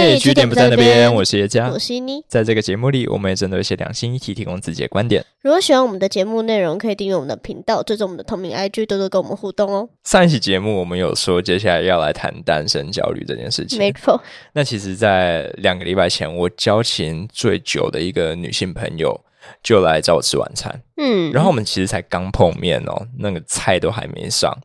[0.00, 2.24] 嘿，据点不在那边，我是叶佳，我是妮。
[2.26, 5.22] 在这个节目里，我们也针对一些良心议题提供自己的观点。
[5.42, 9.86] 如果喜欢我们的节目内容，可以订阅我们的频道，追踪我们的同名 IG，多多跟我们互动哦。
[10.04, 13.78] 上一期节目我们有说，接下来要来谈单身焦虑这件事情。
[13.78, 14.18] 没错。
[14.54, 19.20] 那其实，在两个礼拜前，我交情最久的一个女性朋友
[19.62, 20.80] 就来找我吃晚餐。
[20.96, 24.58] 嗯，然后我们其实才刚碰面哦，那个菜都还没上，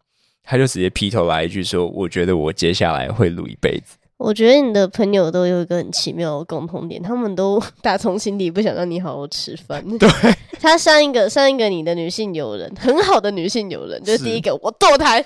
[0.46, 9.84] 他就直接劈头来一句说：“我觉得我接下来会录一辈子。”我觉得你的朋友都有一个很奇妙的共同点，他们都 打从心底不想让你好好吃饭。
[9.98, 10.10] 对，
[10.62, 15.24] 他上一个上一个你的女性友人，很好的女性友人，就是第一个我堕胎，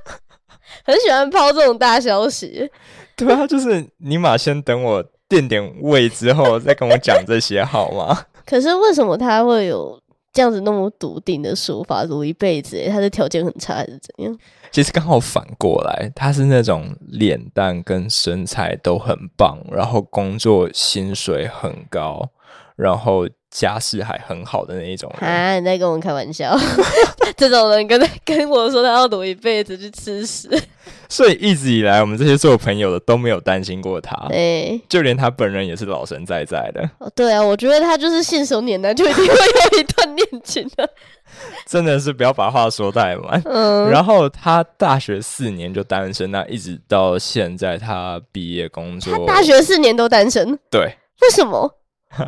[0.84, 2.70] 很喜欢抛这种大消息。
[3.16, 8.24] 对啊，就是尼玛先等我垫点胃之后再跟我讲这些好吗？
[8.46, 10.00] 可是为什么他会有？
[10.32, 14.38] 这样子那么笃定的说法，如一辈子，他的条件很差还是怎样？
[14.70, 22.30] 其实刚好反过来，他是那种脸蛋跟身材都很棒，然后工作薪水很高，
[22.76, 23.28] 然后。
[23.52, 25.58] 家世还很好的那一种啊！
[25.58, 26.56] 你在跟我开玩笑？
[27.36, 30.48] 这种人跟他跟我说他要赌一辈子去吃屎，
[31.08, 36.88] 所以一直以来我们这些做朋友的都没有担心过他， 对，就连他本人也是老神在在的。
[36.98, 40.88] 哦，对啊，我觉得他就是信手拈来就一定会有一段恋情的，
[41.66, 43.40] 真的是不要把话说太满。
[43.44, 51.72] 嗯，然后他大学四年就单身，那一直到现在他毕业工作，他大学四年都单身，对，为什么？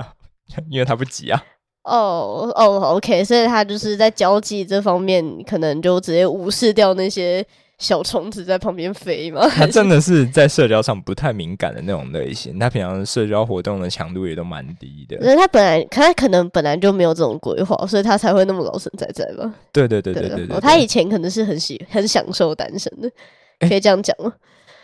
[0.70, 1.42] 因为他不急啊。
[1.84, 7.44] 哦哦，OK，所以他就是在交际这方面，可能就直接无视掉那些
[7.82, 9.44] 小虫子在旁边飞吗。
[9.50, 15.18] 他真的是在社交上不太敏感的那种类型，他平常社交活动的强度也都蛮低的。
[15.20, 19.52] 那他本来他可能本来就没有这种规划，所以他才会那么老神在在吧？
[19.72, 20.60] 对对对对对对。
[20.60, 23.10] 他以前可能是很喜很享受单身的，
[23.58, 24.32] 可以这样讲吗？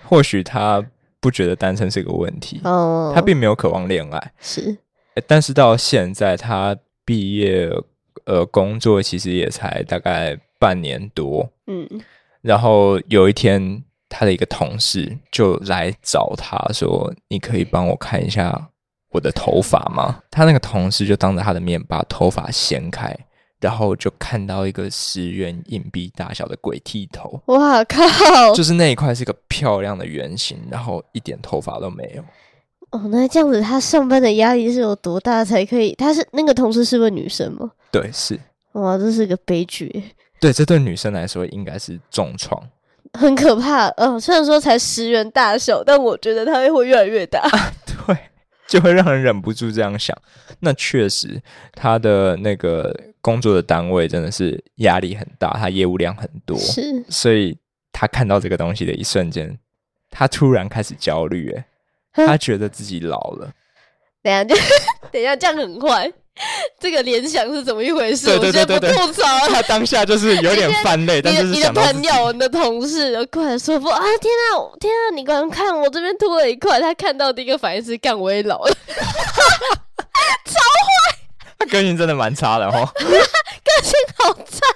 [0.05, 0.85] 或许他
[1.21, 4.77] 不觉得单身是个问题，哦，他并没有渴望恋爱，是。
[5.27, 7.71] 但是到现在，他毕业
[8.25, 11.89] 呃工作其实也才大概半年多，嗯，
[12.49, 18.71] 然后有一天，他的一个同事就来找他说：“你可以帮我看一下
[19.11, 23.15] 我的头发吗？”他那个同事就当着他的面把头发掀开，
[23.61, 27.39] 然后就看到一个十元硬币大小的鬼剃头。
[27.49, 28.55] 哇靠！
[28.55, 32.23] 就是那一块是一个漂亮的圆形，然后一点头发都没有。
[32.93, 35.95] 哦，那这样子，他上班的压力是有多大才可以？
[35.97, 37.73] 他是那个同事是位女生吗？
[37.93, 38.41] 对，是。
[38.73, 40.03] 哇，这是个悲剧。
[40.41, 42.63] 对，这对女生来说应该是重创，
[43.15, 43.89] 很可怕。
[43.89, 47.43] 呃，虽然说才十元大小，但我觉得它会越来越大。
[48.07, 48.17] 对，
[48.67, 50.17] 就会让人忍不住这样想。
[50.61, 51.41] 那确实，
[51.73, 57.05] 他的那个工作的单位真的是压力很大，他业务量很多，是。
[57.09, 57.57] 所以
[57.93, 59.59] 他看到这个东西的一瞬间，
[60.11, 61.53] 他突然开始焦虑。
[61.55, 61.65] 哎。
[62.27, 63.53] 他觉得自己老了，
[64.25, 64.53] 等下就
[65.13, 66.13] 等一下，这样很坏。
[66.79, 68.27] 这个联想是怎么一回事？
[68.27, 69.23] 对对对对对，吐槽。
[69.49, 74.01] 他当下就是有点 泛泪，但是你的朋友、你的同事过来说不啊！
[74.21, 75.15] 天啊，天啊！
[75.15, 78.73] 你刚刚看我这边秃了一块，他看到第一个反应是干我也老了，
[80.45, 81.19] 超坏。
[81.59, 84.67] 他个性真的蛮差的哦，个性好差。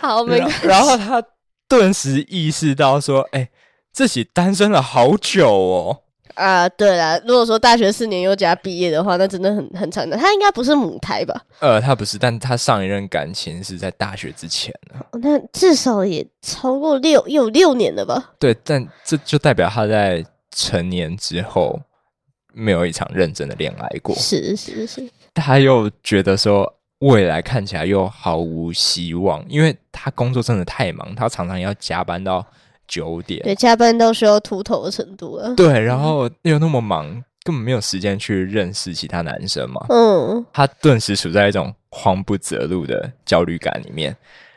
[0.00, 1.22] 好，没关然后他
[1.68, 3.50] 顿时意识到说：“哎，
[3.92, 6.02] 自己单身了好久哦。”
[6.34, 10.16] 啊，对了，如果说大学四年又加毕业的话，那真的很很长的。
[10.16, 11.40] 他应该不是母胎吧？
[11.58, 15.18] 呃，他不是，但他上一任感情是在大学之前的。
[15.20, 18.32] 那至少也超过六，有六年了吧？
[18.38, 21.80] 对，但这就代表他在成年之后
[22.52, 24.14] 没有一场认真的恋爱过。
[24.16, 32.46] 是是是，他又觉得说未来看起来又毫无希望，因为他工作真的太忙，他常常要加班到。
[32.88, 35.54] 九点，对，加班到需要秃头的程度了。
[35.54, 37.06] 对，然后又那么忙，
[37.44, 39.86] 根本没有时间去认识其他男生嘛。
[39.90, 44.16] 嗯，他顿时处在一种慌不择路的焦虑感里面。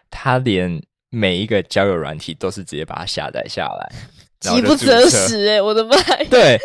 [0.10, 3.92] 他连每一个交友软体都是直接把它下载下来，
[4.40, 5.96] 饥不择食哎，我的妈！
[6.30, 6.58] 对，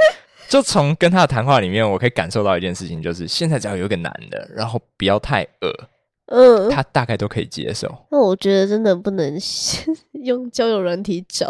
[0.49, 5.89] 就从跟他的谈话里面，我可以感受到一件事情，就是现在只要有一个男的，然后不要太恶。
[6.27, 7.93] 嗯，他大概都可以接受。
[8.11, 9.39] 那我觉得真的不能
[10.25, 11.49] 用交友软体找。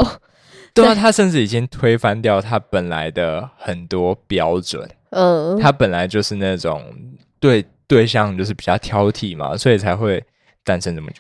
[0.75, 4.87] 对啊，他甚至已经推翻掉他本来的很多标准。
[5.11, 6.83] 嗯，他本来就是那种
[7.41, 10.23] 对对象就是比较挑剔嘛，所以才会
[10.63, 11.17] 单身这么久。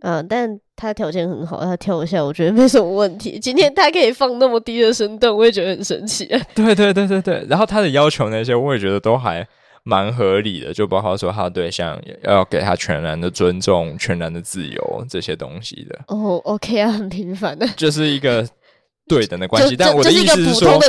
[0.00, 3.36] 嗯，但他条件很好，他跳一下我觉得没什么问题。
[3.40, 6.24] 今天他可以放那么低的身段，我也觉得很神奇。
[6.54, 9.46] 对对对对对，然后他的要求那些，我也觉得都还。
[9.86, 16.00] 蛮合理的，就包括说他的对象要给他全然的尊重、全然的自由这些东西的。
[16.08, 18.48] 哦，OK 啊，很平凡的，就是一个
[19.06, 19.76] 对等的关系。
[19.76, 20.80] 但我的意思是说，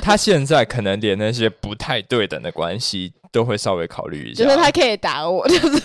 [0.00, 4.44] 他现在可能连那些不太对等的关系都会稍微考虑一下。
[4.44, 5.82] 就是他可以打我，就是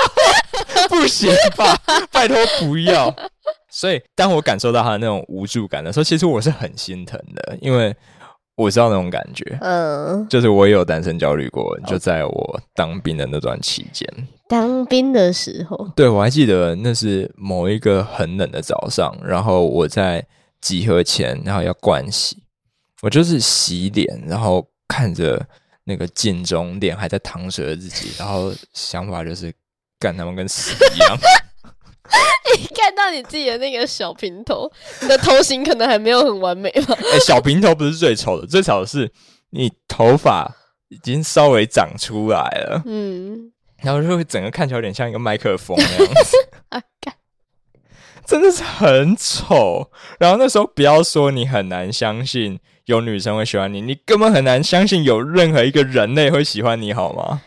[0.90, 1.74] 不行吧？
[2.12, 3.14] 拜托不要。
[3.70, 7.96] 所以当我感受到他的那种无助感的时候，其实我是很心疼的，因为。
[8.60, 14.06] 我知道那种感觉，嗯，就是我也有单身焦虑过，就在我当兵的那段期间。
[14.48, 20.26] 当兵的时候，对我还记得那是某一个很冷的早上，然后我在
[20.60, 22.36] 集合前，然后要盥洗，
[23.02, 25.40] 我就是洗脸，然后看着
[25.84, 29.52] 那个镜中脸还在淌水的自己，然后想法就是
[29.98, 31.16] 干他们跟死一样。
[32.58, 34.70] 你看到你自己的那个小平头，
[35.00, 36.96] 你的头型可能还没有很完美吧？
[37.12, 39.10] 哎，小平头不是最丑的， 最丑的是
[39.50, 40.56] 你头发
[40.88, 43.52] 已经稍微长出来了，嗯，
[43.82, 46.36] 然后就会整个看起来有点像一个麦克风那样子，
[46.70, 46.82] 啊，
[48.26, 49.90] 真的是很丑。
[50.18, 57.42] 然后那时候不要说你很难相信有女生会喜欢你，你根本很难相信有任何一个人类会喜欢你，好吗？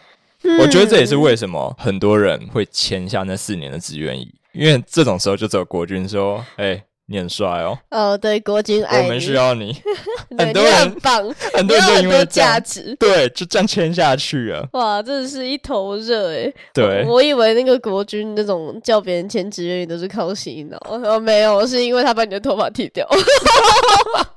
[0.59, 4.33] 我觉得这也是为什么很多人会签下那四年的志愿役。
[4.53, 9.75] 因为这种时候就只有国军说：“哎，你很帅哦。”哦，对，国军爱我们需要你，
[10.37, 14.67] 很多人很棒， 很多人因为价值，对，就这样签下去了。
[14.73, 16.53] 哇，真的是一头热哎！
[16.73, 23.07] 对，我以为那个国军那种叫别人签志愿役都是靠洗脑，哦，没有，是因为他把你的头发剃掉。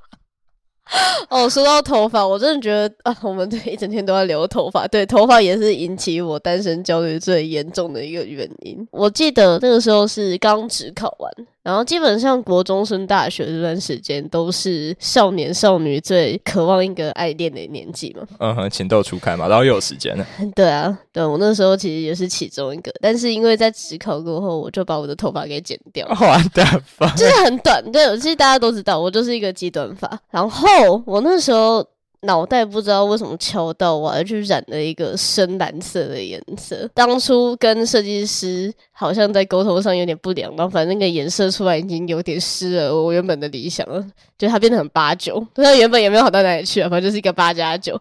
[1.28, 4.86] 哦，说到头发，我真的觉得啊，我们这一整天都在留头发。
[4.86, 8.86] 对，头发也是引起我单身焦虑最严重的一个原因。
[8.92, 11.32] 我记得那个时候是刚职考完。
[11.66, 18.24] 然后基本上国中升大学这段时间都是少年少女最渴望一个爱恋的年纪嘛。
[18.38, 20.24] 嗯哼，情窦初开嘛，然后又有时间了。
[20.54, 26.06] 对啊，对我那时候其实也是其中一个，但是因为在职考过后，我就把我的头发给剪掉。
[26.20, 26.64] 完蛋
[26.98, 27.12] 吧？
[27.16, 30.08] 就是很短，对，其实大家都知道，我就是一个极短发。
[30.30, 31.84] 然后我那时候。
[32.22, 36.88] 脑袋不知道为什么敲到，我还去染了一个深蓝色的颜色。
[36.94, 42.94] 当初跟设计师好像在沟通上有点不良，然后反正那个颜色出来已经有点失了。
[42.94, 44.04] 我原本的理想了，
[44.38, 48.00] 就它变得很八九， 它原本也没有好到哪里去啊，反正就是一个八加九。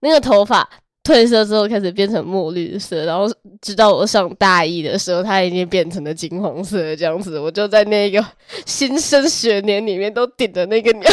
[0.00, 0.68] 那个头发。
[1.04, 3.30] 褪色之后开始变成墨绿色，然后
[3.60, 7.38] 直到我上大一的时候，它已经变成了金黄色这样子。
[7.38, 8.24] 我就在那个
[8.64, 11.10] 新生学年里面都顶着那个鸟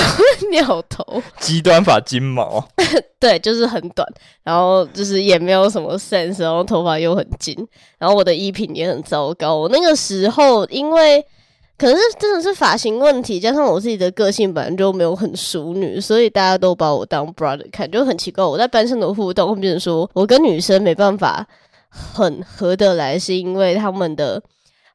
[0.50, 2.66] 鸟头， 极端发金毛，
[3.20, 4.08] 对，就是很短，
[4.44, 7.54] 然后就是也没有什么 sense，然后头发又很金，
[8.00, 9.56] 然后我的衣品也很糟糕。
[9.56, 11.24] 我那个时候因为。
[11.82, 18.46] 可是真的是发型问题，加上我自己的个性本来就没有很淑女，所以大家都把我当 brother 看，就很奇怪。
[18.46, 21.44] 我在班上的互动会变成说我跟女生没办法
[21.90, 24.40] 很合得来，是因为他们的。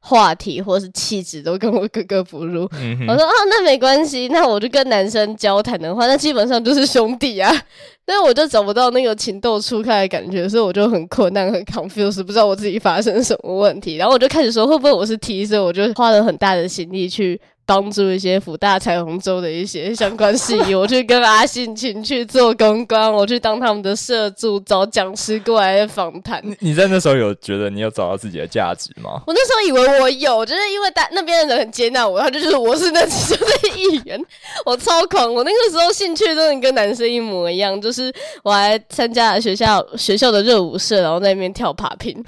[0.07, 2.63] 话题或是气质都跟我格格不入。
[2.63, 7.53] 我说啊，那没关系，那我就跟男生交谈的话，那基本上就是兄弟啊。
[8.05, 13.97] 但我就找不到那个情窦初开的感觉，所以我就很困难，很 confused，不知道我自己发生什么问题。
[13.97, 15.45] 然后我就开始说，会不会我是 T？
[15.45, 17.39] 所以我就花了很大的心力去。
[17.67, 26.41] 帮助一些福大彩虹洲的一些 相关事宜，我去跟阿信请去做公关，我去当他们的社助，找讲师过来访谈。
[26.43, 29.21] 你你在那时候有觉得你有找到自己的价值吗？
[29.27, 34.17] 我那时候以为我有，就是因为大那边的人很接纳我，他就觉得我是那其中的一员。
[34.65, 38.13] 我超狂，我那个时候兴趣真的跟男生一模一样，就是
[38.43, 42.23] 我还参加了学校学校的热舞社，然后在那边跳爬平。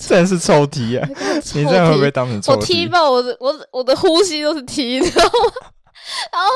[0.08, 1.06] 真的是抽踢啊！
[1.54, 2.60] 你这样会不会当成抽踢？
[2.60, 5.30] 我踢爆我的，我我的呼吸都是踢，你知道吗？
[6.32, 6.48] 然后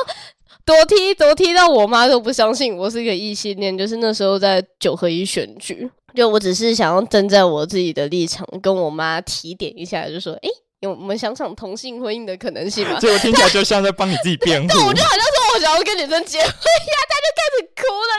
[0.65, 3.77] 多踢多踢到我妈都不相信我是一个异性恋。
[3.77, 10.49] 就是那时候在九合一选举，就我只是想要站在我自己的立场，跟我妈提点一下，就说：“哎，
[10.79, 12.97] 有我们想想同性婚姻的可能性吧。
[12.99, 14.67] ”结果听起来就像在帮你自己辩护。
[14.73, 18.11] 对，我就好像说我想要跟女生结婚一样，他就开始哭了，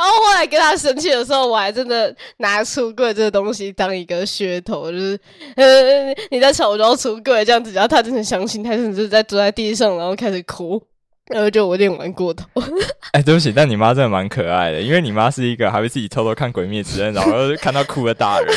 [0.00, 5.20] 然后后来跟他生气的时候，我还真的拿出柜这个东西当一个噱头，就是
[5.56, 10.82] 呃，你在吵我就要出柜这样子，然后他真的相信，他甚至在坐在地上，然后开始哭，
[11.26, 12.46] 然后就我有点玩过头。
[13.12, 18.48] 哎，对不起，但你妈真的蛮可爱的，因为你妈是一个还会自己偷偷看《鬼灭之刃》，然后看到哭的大人。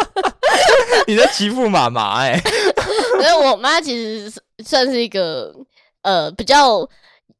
[1.08, 2.38] 你在欺负妈妈哎？
[3.14, 4.30] 因为我妈其实
[4.62, 5.50] 算是一个。
[6.02, 6.84] 呃，比较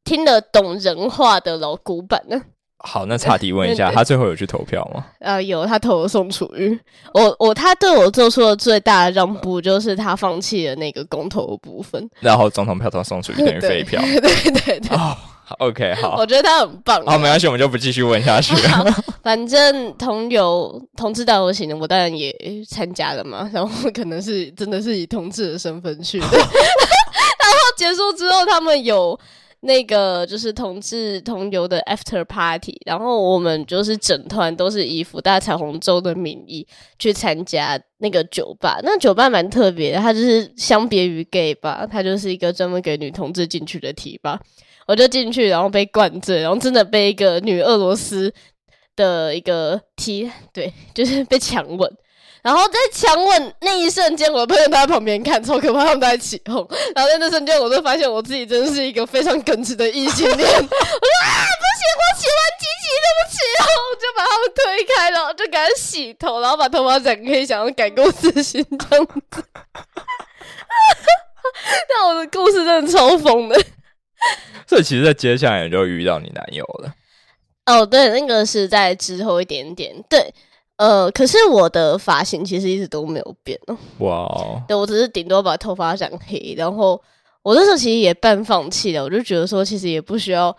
[0.05, 2.41] 听得懂人话的老古板呢。
[2.85, 5.07] 好，那岔题问一下， 他最后有去投票吗？
[5.21, 6.79] 呃，有，他投了宋楚瑜。
[7.15, 12.11] 我我他对我做出的最大的让步，就是他放弃了那个公投的部分。
[12.21, 14.03] 然后总统票投宋楚瑜等于废票。
[14.03, 14.21] 对
[14.51, 14.99] 对对。
[15.59, 17.05] OK，好，我觉得他很棒。
[17.05, 18.85] 好，没关系，我们就不继续问下去 了。
[19.23, 22.35] 反正同游同志大游行，我当然也
[22.69, 23.49] 参加了嘛。
[23.53, 26.27] 然后可能是真的是以同志的身份去的。
[26.27, 29.19] 然后结束之后，他们有。
[29.65, 36.67] 那个就是同志同游的 after party，然后我们就是整团都是以福大彩虹洲的名义
[36.99, 38.81] 去参加那个酒吧。
[38.83, 44.41] 那酒吧蛮特别的，它就是相别于 gay 吧，它就是一个专门给女同志进去的 T 吧。
[44.89, 48.35] 我就进去，然后被灌醉，然后真的被一个女俄罗斯
[48.97, 51.89] 的一个 T，对，就是被强吻。
[52.43, 56.57] 然后在强吻那一瞬间，我的朋友都在旁边看，超可怕，他们都在起哄。
[56.95, 60.39] 然后在那瞬间，我就发现我自己真的是一个非常耿直的异性恋。
[60.39, 63.39] 我说啊，不行，我喜欢机器，对不起。
[63.59, 69.45] 然后我就把他们推开，然后就给他洗头，然后把头发染黑，想要改过自新这样子。
[71.89, 73.55] 那我的故事真的超疯的。
[74.67, 76.93] 所以其实，在接下来就遇到你男友了。
[77.67, 80.35] 哦，对，那个是在之后一点点，对。
[80.83, 83.79] 呃，可是我的发型其实一直都没有变哦。
[83.99, 84.65] 哇！
[84.67, 87.01] 对我只是顶多把头发染黑，然后
[87.45, 90.53] 我那时候其实也半放弃了，我就觉得说其实也不需要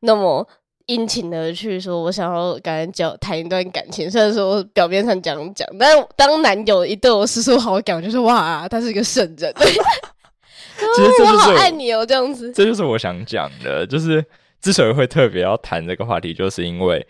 [0.00, 0.44] 那么
[0.86, 4.10] 殷勤的去说我想要跟人交谈一段感情。
[4.10, 9.54] 虽然说表面上讲讲，但当男友一对我示出好感，我就是哇，他是一个圣人。
[9.54, 12.52] 其实我好爱你哦，这样子。
[12.52, 14.24] 这就是我想讲的，就是
[14.60, 17.06] 之所以会特别要谈这个话题，就是因为。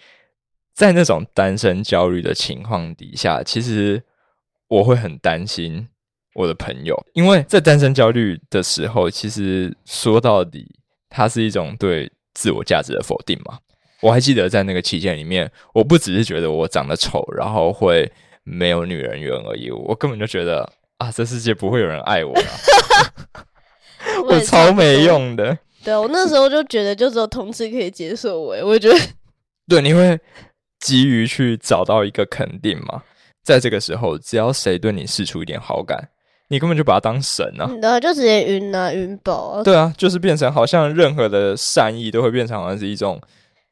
[0.79, 4.01] 在那种单身焦虑的情况底下，其实
[4.69, 5.89] 我会很担心
[6.37, 10.65] 我的朋友，因为在单身焦虑的时候，其实说到底，
[11.11, 13.59] 它是一种对自我价值的否定嘛。
[14.03, 18.09] 我还记得在那个期间里面，我不只是觉得我长得丑，然后会
[18.45, 22.33] 没有女人缘而已，我根本就觉得啊，这世界不会有人爱我，
[24.31, 25.59] 我超没用的。
[25.83, 28.97] 对我那时候就觉得，就只有同事可以接受我，我觉得
[29.67, 30.17] 对你会。
[30.81, 33.03] 急于去找到一个肯定嘛，
[33.45, 36.09] 在这个时候，只要谁对你示出一点好感，
[36.49, 37.67] 你根本就把他当神啊！
[37.81, 39.63] 对，就直接晕啊，晕爆！
[39.63, 43.21] 对啊，就是变成好像任何的善意都会变成好像是一种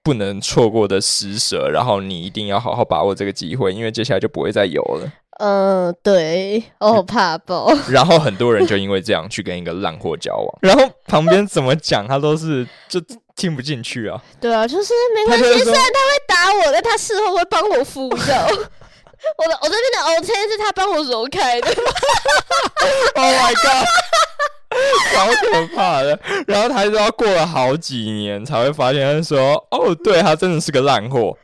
[0.03, 5.13] 不能错过的施舍，然后你一定要好好把握这个机会，因为接下来就不会再有了。
[5.39, 7.71] 嗯，对，我怕爆。
[7.91, 13.01] 然后很多人就因为这样去跟一个烂货交往， 然后旁边怎么讲他都是就。
[13.37, 14.19] 听不进去啊！
[14.41, 18.47] 对啊，就是没关系，虽然他会我，但他事后会帮我敷药。
[19.39, 21.69] 我的我这边的 O K 是他帮我揉开的。
[23.17, 23.87] Oh my god！
[25.17, 26.19] 好可怕的。
[26.47, 31.37] 然后他就要过了好几年才会发现，他说：“哦，对他真的是个烂货。”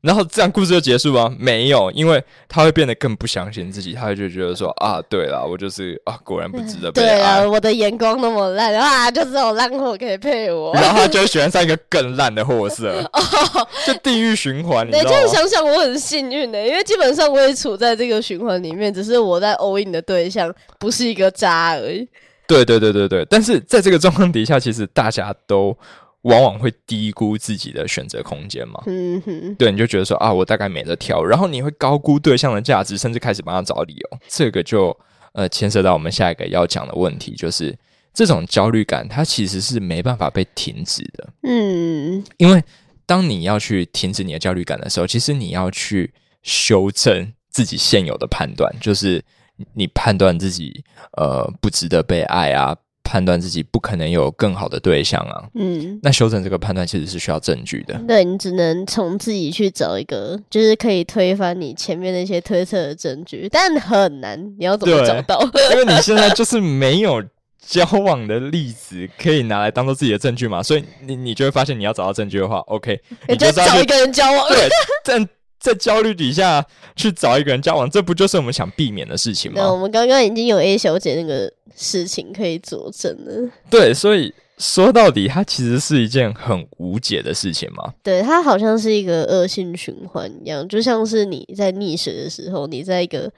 [0.00, 1.34] 然后这样故事就结束吗？
[1.40, 7.44] 没有，因为他会变得更不相信自己，他就觉得说啊，对了，我就是啊，果然不值得被爱。
[7.44, 10.72] 我的眼光那么烂啊，就只有烂货可以配我。
[10.72, 13.02] 然后他就喜欢上一个更烂的货色，
[13.84, 14.86] 就地狱循环。
[14.86, 22.08] 你这样想想，我很幸运的，因为基本上我也处在这个循环里面，只是我在 all in 的对象不是一个渣而已。
[22.46, 25.76] 对对对对对，但是在这个状况底下，其实大家都。
[26.22, 28.82] 往往会低估自己的选择空间嘛？
[28.86, 34.18] 嗯哼，对，你就觉得说啊，我大概没得挑，然后你会高估对象的价值，甚至开始帮他找理由。
[34.26, 34.96] 这个就
[35.32, 37.76] 呃牵涉到我们下一个要讲的问题，就是
[38.12, 41.28] 这种焦虑感，它其实是没办法被停止的。
[41.44, 42.62] 嗯，因为
[43.06, 49.24] 当你要去停止你的焦虑感的时候，其实你要去修正自己现有的判断，就是
[49.72, 50.84] 你判断自己
[51.16, 52.76] 呃不值得被爱啊。
[53.08, 57.98] 判断自己不可能有更好的对象啊，嗯，那修正这个判断其实是需要证据的。
[58.06, 64.38] 对你只能从自己去找一个，就是可以推翻你前面那些推测的证据，但很难。
[64.58, 65.40] 你要怎么找到？
[65.72, 67.24] 因为你现在就是没有
[67.58, 74.48] 交往的例子可以拿来当做自己的证据嘛，所以你你就会发现，你要找到证据的话，OK， 你就找一个人交往。
[74.48, 74.68] 对，
[75.02, 75.26] 但。
[75.58, 79.70] 在焦虑底下去找一个人交往，这不就是我们想避免的事情吗？
[79.70, 83.50] 我们刚刚已经有 A 小姐那个事情可以佐证了。
[83.68, 87.92] 对，所以说到底，它其实是一件很无解的事情嘛。
[88.02, 93.30] 对，它好像是一个恶性循环一样，就像是你在溺水的时候，你在一个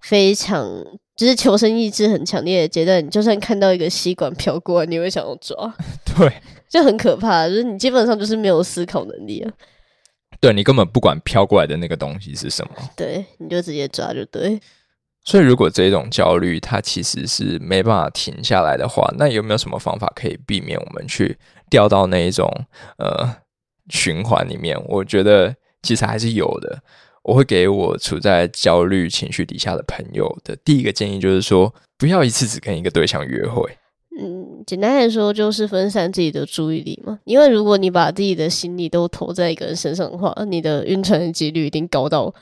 [0.00, 0.66] 非常
[1.16, 5.74] 就是求生意志很强烈的阶段，你就算看到一个吸管飘过来，你会想要抓。
[6.16, 6.32] 对，
[6.68, 9.52] 就很可怕，就是你基本上就是没有思考能力啊。
[10.40, 14.60] 对你根本不管飘过来的那个东西是什么，对，你就直接抓就对。
[15.24, 21.36] 所以如果这种焦虑它其实是没办法停下来的话，那有没有什么方法可以避免我们去
[21.68, 22.48] 掉到那一种
[22.96, 23.36] 呃
[23.90, 24.80] 循环里面？
[24.86, 26.82] 我觉得其实还是有的。
[27.24, 33.77] 我会给我处在焦虑情绪底下的朋友的第一个建议就是说，不要一次只跟一个对象约会。
[34.20, 37.18] 嗯，简单来说就是分散自己的注意力嘛。
[37.24, 42.34] 因为如果你把自己的心力都投在一个人身上的话，你的晕船的几率一定高到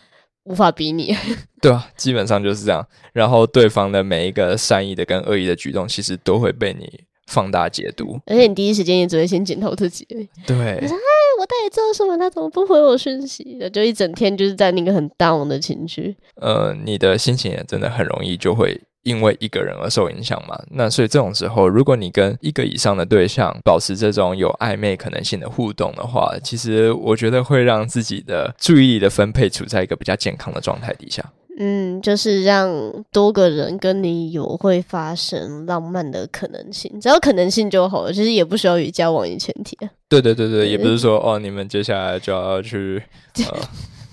[0.44, 1.14] 无法比拟。
[1.60, 2.86] 对啊，基本上就是这样。
[3.12, 8.18] 然后对方的每一个善意的跟恶意的举动，其实都会被你放大解读。
[8.24, 10.06] 而且你第一时间也只会先检讨自己。
[10.46, 12.16] 对，你说哎，我到底做了什么？
[12.16, 13.58] 他怎么不回我讯息？
[13.70, 16.16] 就一整天就是在那个很 down 的情绪。
[16.36, 18.80] 呃，你的心情也真的很容易就会。
[19.06, 31.24] 因为一个人而受影响嘛，那所以这种时候，如果你跟一个以上的对象保持这种有暧昧可能性的互动的话，其实我觉得会让自己的注意力的分配处在一个比较健康的状态底下。
[31.58, 32.68] 嗯，就是让
[33.12, 39.88] 多个人跟你有会发生浪漫的可能性，只要可能性就好了，其实也不需要以交往为前提啊。
[40.08, 43.00] 对对对对，也不是说哦，你们接下来就要去
[43.48, 43.60] 呃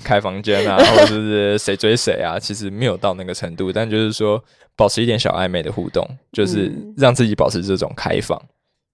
[0.04, 4.40] 开房间啊，或者是谁追谁啊，其实没有到那个程度，但就是说。
[4.76, 8.42] 保持一点小暧昧的互动，就是让自己保持这种开放，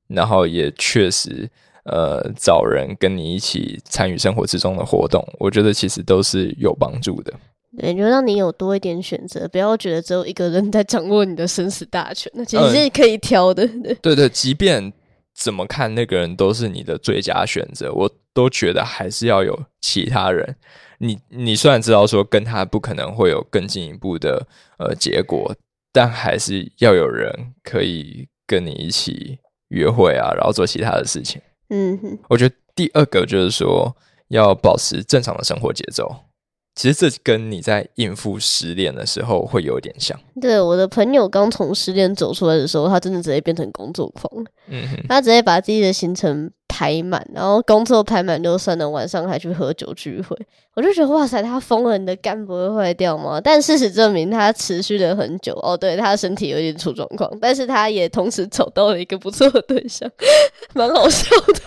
[0.08, 1.50] 然后也确实，
[1.86, 7.34] 呃，找人跟你一起参与生活之中的活动，我觉得其实都是有帮助的。
[7.78, 13.66] 对，就让你有多一点选择，不要觉得只有一个人在掌握你的生死大权，那其实是可以挑的。
[14.02, 14.92] 对对，即便
[15.36, 20.56] 怎么看那个人都是你的最佳选择，我都觉得还是要有其他人。
[20.98, 24.46] 你你虽然知道说跟他不可能会有更进一步的
[24.80, 25.56] 呃结果。
[25.92, 31.42] 但还是要有人可以跟你一起约会啊，然后做其他的事情。
[31.70, 33.96] 嗯哼，我觉得第二个就是说
[34.30, 36.26] 要保持正常的生活节奏。
[36.76, 40.18] 其实这跟你在应付失恋的时候会有点像。
[40.40, 44.32] 对，我的朋友刚从失恋走出来的时候，他真的直接变成工作狂。
[44.68, 46.50] 嗯哼，他直接把自己的行程
[46.80, 50.38] 排满，然后工作排满就算了，晚上还去喝酒聚会。
[50.76, 51.98] 我就觉得哇塞，他疯了！
[51.98, 53.42] 你的肝不会坏掉吗？
[53.44, 55.54] 但事实证明，他持续了很久。
[55.62, 60.10] 哦，对，他身体有点出状况，但是他也同时找到了一个不错的对象，
[60.74, 61.62] 蛮好笑的。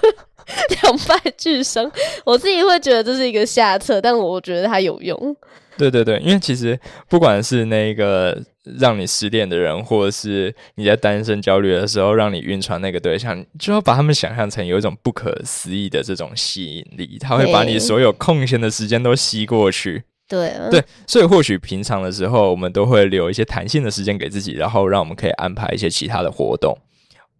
[0.82, 1.92] 两败俱伤，
[2.24, 5.36] 我自己会觉得这是一个下策，但我觉得它有用。
[5.76, 8.38] 对对对，因为其实不管是那个
[8.78, 20.04] 让你失恋的人，或者是你在单身焦虑的时候让你晕船那个对象，就要把他们想象成有一种不可思议的这种吸引力，他会把你所有空闲的时间都吸过去。
[20.28, 26.76] 对对，所以或许平常的时候，我们都会留一些弹性的时间给自己，然后让我们可以安排一些其他的活动。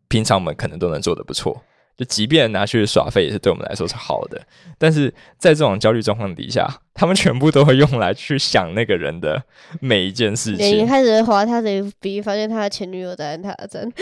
[0.08, 1.62] 平常我们可能都能做的不错。
[2.02, 4.40] 就即便拿去耍废，也是对我们来说是好的。
[4.78, 9.40] 但是在这种焦虑状况底下，他们全部都会用来去想那个人的
[9.80, 10.78] 每一件事情。
[10.80, 13.82] 一开始划他的 FB，发现他的前女友在按他的赞，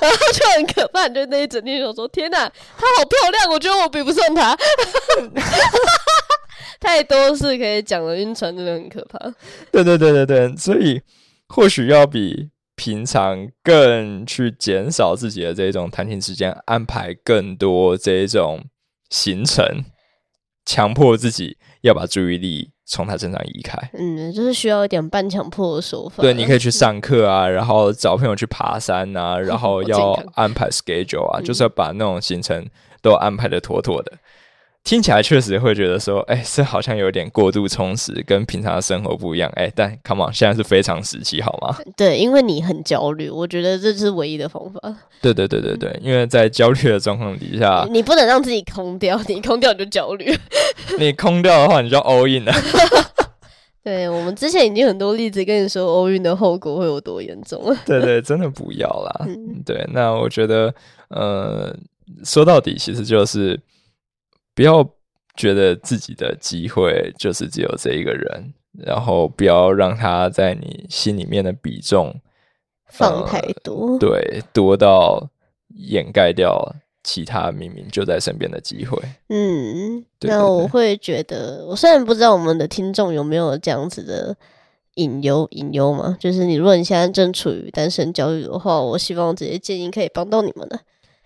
[0.00, 1.08] 然后就很可怕。
[1.08, 4.56] 就那一整天就说：“天哪，她好漂亮，我觉得我比不上她。
[6.78, 9.18] ”太多事可以讲了，晕船真的很可怕。
[9.72, 11.00] 对对对对对，所以
[11.48, 12.50] 或许要比。
[12.76, 18.64] 平常更去减少自己的这种弹琴时间，安排更多这种
[19.10, 19.64] 行程，
[20.64, 23.90] 强迫自己要把注意力从他身上移开。
[23.94, 26.22] 嗯，就是需要一点半强迫的手法。
[26.22, 32.68] 对，你可以去 上课啊，然后找朋友去爬山啊，然后 要安排 schedule 啊，就是要把那种行程
[33.00, 34.12] 都安排的妥妥的。
[34.86, 39.50] 听起来确实会觉得说，哎，这好像有点过度充实，跟平常的生活不一样。
[39.56, 41.76] 哎，但 come on，现在是非常时期，好吗？
[41.96, 44.80] 对，因为你很焦虑，我觉得这是唯一的方法。
[45.20, 50.32] 对对对对对，因为在焦虑的状况底下，你不能让自己空掉，你空掉你就焦虑。
[51.00, 52.52] 你空掉的话，你就 all in 了。
[53.82, 57.76] 对我们之前已经很多例子跟你说 all in 的后果会有多严重了。
[57.84, 59.26] 对对，真的不要啦。
[59.64, 60.72] 对，那我觉得，
[61.08, 61.76] 呃，
[62.24, 63.58] 说到底，其实就是。
[64.56, 64.82] 不要
[65.36, 72.18] 觉得自己的机会就是只有这一个人，然后不要让他在你心里面的比重
[72.88, 75.28] 放太多，对，多到
[75.68, 78.98] 掩盖掉其他明明就在身边的机会。
[79.28, 84.34] 嗯，那我会觉得，我虽然不知道我们的听众有没有这样子的
[84.94, 90.80] 隐忧，隐忧嘛，就是你如果你现在正处于单身焦虑的话，我希望这些建议可以帮到你们的。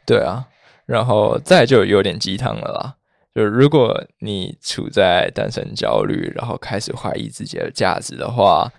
[0.05, 0.49] 对啊，
[0.87, 2.97] 然后再就有点鸡汤了啦。
[3.35, 8.73] 就如果你处在单身焦虑，然后开始怀疑自己的价值的话，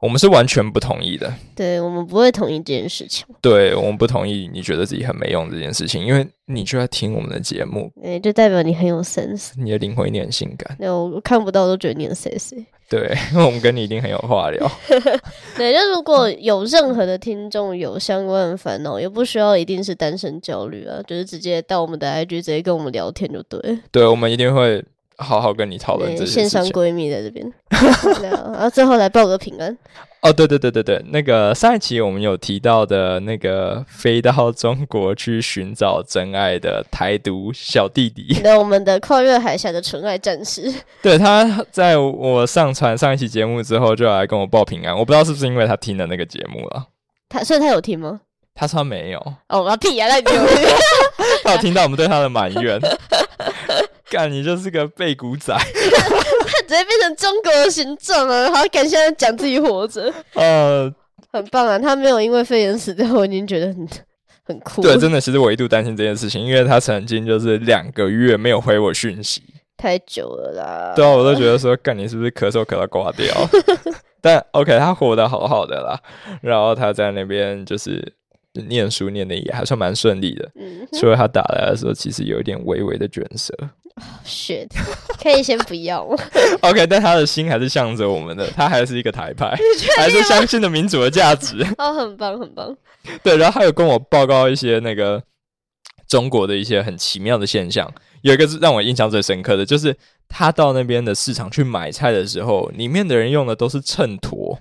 [0.00, 1.32] 我们是完全不同意的。
[1.54, 3.26] 对我们不会同意这件事情。
[3.40, 10.76] 对我们不同意你觉得自己很没用这件事情，因为你就在听我们的节目，哎，就代表你很有 sense，你的灵魂一点性感。
[10.78, 12.64] 对我看不到都觉得你很 sexy。
[12.88, 13.00] 对，
[13.32, 14.70] 因为我们跟你一定很有话聊。
[15.56, 23.78] 对，就如果有任何的听众有相关的烦恼，也不需要一定是单身焦虑啊，就是直接到我们的 IG 直接跟我们聊天就对。
[23.90, 24.84] 对，我们一定会
[25.18, 27.50] 好好跟你讨论这些线上闺蜜在这边，
[28.22, 29.76] 然后最后来报个平安。
[30.22, 46.86] 哦，对对对对对，那个上一期我们有提到的那个飞到中国去寻找真爱的台独小弟弟， 那我们的跨越海峡的纯爱战士， 对，他在我上传上一期节目之后就来跟我报平安，我不知道是不是因为他听了那个节目了，
[47.28, 48.20] 他所以他有听吗？
[48.54, 49.18] 他说没有。
[49.48, 50.46] 哦，我屁啊，那你有
[51.44, 52.80] 他有听到我们对他的埋怨。
[54.10, 60.92] 干，你就是个背骨仔，他 直接变成中国的形状了，好感谢他讲自己活着，呃，
[61.32, 61.78] 很棒啊！
[61.78, 63.88] 他没有因为肺炎死掉，我已经觉得很
[64.44, 64.80] 很酷。
[64.82, 69.42] 对，真的，其实我一度担心这件事情，因为他曾经就是两个月没有回我讯息，
[69.76, 70.92] 太久了啦。
[70.94, 73.26] 对啊，我都觉得说，干，你是不是咳嗽咳到挂掉？
[74.22, 76.00] 但 OK，他活得好好的啦，
[76.42, 78.14] 然后他在那边就是。
[78.62, 80.50] 念书念的也还算蛮顺利的，
[80.92, 83.54] 除了他打来的时候，其实有一点微微的卷舌。
[84.26, 84.68] shit，
[85.22, 86.02] 可以先不要。
[86.60, 89.56] OK，但他的心还是向着我们的，他还是一个台派，
[89.96, 91.66] 还是相信的民主的价值。
[91.78, 92.76] 哦， 很棒，很棒。
[93.22, 95.22] 对，然后他有跟我报告一些那个
[96.06, 97.90] 中国的一些很奇妙的现象，
[98.20, 99.96] 有一个是让我印象最深刻的，就是
[100.28, 104.58] 他到那边的市场去买菜的时候，里面的人用的都是秤砣。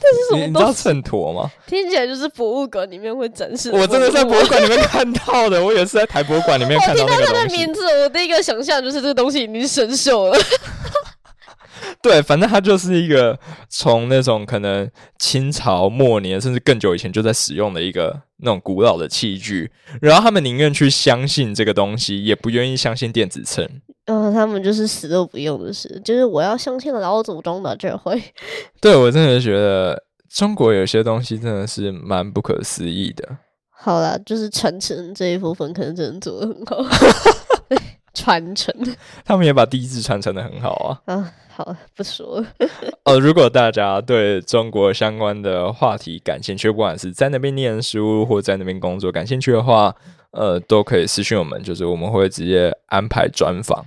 [0.00, 0.46] 这是什么？
[0.46, 1.50] 你知道秤砣吗？
[1.66, 3.70] 听起来就是博物馆里面会展示。
[3.70, 7.22] 我真的在博物馆里面看到的，我也是在台博物馆里面看到那个东西。
[7.22, 10.38] 我听到它的名字，我第一个想象就是这个东西已经生锈了。
[12.02, 23.68] 对，反正它就是一个从那种可能清朝末年甚至更久以前就在使用的一个那种古老的器具，然后他们宁愿去相信这个东西，也不愿意相信电子秤。
[24.12, 28.20] 嗯，他们就是死都不用的事，就是我要相信老祖宗的智慧。
[28.82, 33.28] 对我真的觉得中国有些东西真的是蛮不可思议的。
[33.70, 36.84] 好了，就是传承这一部分可能真的做的很好。
[38.12, 38.74] 传承，
[39.24, 41.14] 他们也把地质传承的很好啊。
[41.14, 42.46] 啊，好，不说了。
[43.04, 49.94] 呃， 如果大家对中国相关的话题感兴趣，不管是在那边念书或在那边工作感兴趣的话，
[50.32, 53.86] 呃，都可以私信我们，就是我们会直接安排专访。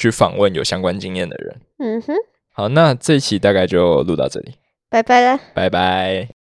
[0.00, 1.60] 去访问有相关经验的人。
[1.76, 2.14] 嗯哼，
[2.54, 4.54] 好，那这期大概就录到这里，
[4.88, 6.39] 拜拜了，拜拜。